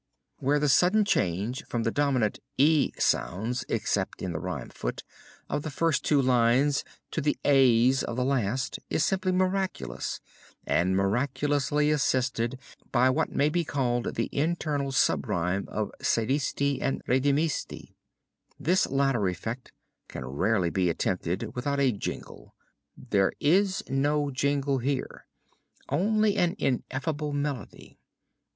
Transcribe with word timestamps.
where 0.39 0.57
the 0.57 0.67
sudden 0.67 1.05
change 1.05 1.63
from 1.65 1.83
the 1.83 1.91
dominant 1.91 2.39
e 2.57 2.91
sounds 2.97 3.63
(except 3.69 4.23
in 4.23 4.31
the 4.31 4.39
rhyme 4.39 4.69
foot) 4.71 5.03
of 5.47 5.61
the 5.61 5.69
first 5.69 6.03
two 6.03 6.19
lines 6.19 6.83
to 7.11 7.21
the 7.21 7.37
a's 7.45 8.01
of 8.03 8.15
the 8.15 8.25
last 8.25 8.79
is 8.89 9.03
simply 9.03 9.31
miraculous 9.31 10.19
and 10.65 10.97
miraculously 10.97 11.91
assisted 11.91 12.59
by 12.91 13.11
what 13.11 13.29
may 13.29 13.47
be 13.47 13.63
called 13.63 14.15
the 14.15 14.27
internal 14.31 14.91
sub 14.91 15.27
rhyme 15.29 15.65
of 15.67 15.91
sedisti 16.01 16.79
and 16.81 17.05
redemisti. 17.05 17.93
This 18.59 18.87
latter 18.89 19.27
effect 19.27 19.71
can 20.07 20.25
rarely 20.25 20.71
be 20.71 20.89
attempted 20.89 21.53
without 21.55 21.79
a 21.79 21.91
jingle: 21.91 22.55
there 22.97 23.33
is 23.39 23.83
no 23.87 24.31
jingle 24.31 24.79
here, 24.79 25.27
only 25.89 26.37
an 26.37 26.55
ineffable 26.57 27.33
melody. 27.33 27.99